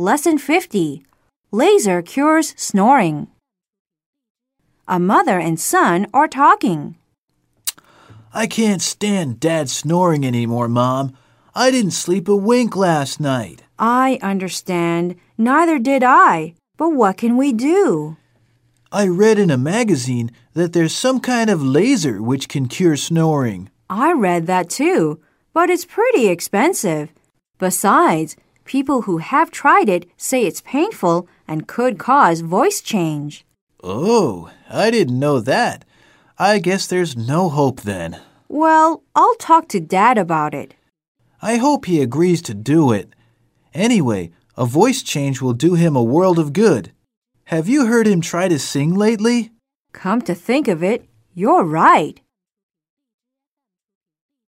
Lesson 0.00 0.38
50 0.38 1.02
Laser 1.50 2.02
Cures 2.02 2.54
Snoring. 2.56 3.26
A 4.86 5.00
mother 5.00 5.40
and 5.40 5.58
son 5.58 6.06
are 6.14 6.28
talking. 6.28 6.94
I 8.32 8.46
can't 8.46 8.80
stand 8.80 9.40
Dad 9.40 9.68
snoring 9.68 10.24
anymore, 10.24 10.68
Mom. 10.68 11.16
I 11.52 11.72
didn't 11.72 11.98
sleep 11.98 12.28
a 12.28 12.36
wink 12.36 12.76
last 12.76 13.18
night. 13.18 13.64
I 13.76 14.20
understand. 14.22 15.16
Neither 15.36 15.80
did 15.80 16.04
I. 16.04 16.54
But 16.76 16.90
what 16.90 17.16
can 17.16 17.36
we 17.36 17.52
do? 17.52 18.16
I 18.92 19.08
read 19.08 19.36
in 19.36 19.50
a 19.50 19.58
magazine 19.58 20.30
that 20.54 20.74
there's 20.74 20.94
some 20.94 21.18
kind 21.18 21.50
of 21.50 21.60
laser 21.60 22.22
which 22.22 22.48
can 22.48 22.68
cure 22.68 22.96
snoring. 22.96 23.68
I 23.90 24.12
read 24.12 24.46
that 24.46 24.70
too, 24.70 25.20
but 25.52 25.68
it's 25.70 25.84
pretty 25.84 26.28
expensive. 26.28 27.12
Besides, 27.58 28.36
people 28.68 29.02
who 29.02 29.16
have 29.16 29.50
tried 29.50 29.88
it 29.88 30.04
say 30.18 30.44
it's 30.44 30.60
painful 30.60 31.26
and 31.48 31.66
could 31.66 31.98
cause 31.98 32.42
voice 32.42 32.82
change. 32.82 33.46
Oh, 33.82 34.50
I 34.68 34.90
didn't 34.90 35.18
know 35.18 35.40
that. 35.40 35.86
I 36.38 36.58
guess 36.58 36.86
there's 36.86 37.16
no 37.16 37.48
hope 37.48 37.80
then. 37.80 38.20
Well, 38.46 39.02
I'll 39.16 39.34
talk 39.36 39.68
to 39.68 39.80
Dad 39.80 40.18
about 40.18 40.54
it. 40.54 40.74
I 41.40 41.56
hope 41.56 41.86
he 41.86 42.02
agrees 42.02 42.42
to 42.42 42.54
do 42.54 42.92
it. 42.92 43.14
Anyway, 43.72 44.32
a 44.56 44.66
voice 44.66 45.02
change 45.02 45.40
will 45.40 45.54
do 45.54 45.74
him 45.74 45.96
a 45.96 46.02
world 46.02 46.38
of 46.38 46.52
good. 46.52 46.92
Have 47.44 47.68
you 47.68 47.86
heard 47.86 48.06
him 48.06 48.20
try 48.20 48.48
to 48.48 48.58
sing 48.58 48.94
lately? 48.94 49.50
Come 49.92 50.20
to 50.22 50.34
think 50.34 50.68
of 50.68 50.82
it, 50.82 51.08
you're 51.34 51.64
right. 51.64 52.20